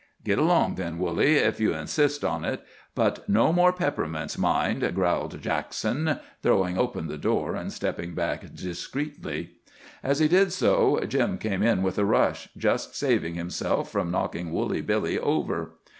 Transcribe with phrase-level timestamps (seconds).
[0.23, 2.63] "Git along, then, Woolly, if ye insist on it.
[2.95, 9.51] But no more peppermints, mind," growled Jackson, throwing open the door and stepping back discreetly.
[10.01, 14.51] As he did so, Jim came in with a rush, just saving himself from knocking
[14.51, 15.73] Woolly Billy over.